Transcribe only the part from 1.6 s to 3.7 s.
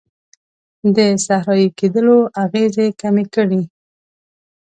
کیدلو اغیزې کمې کړي.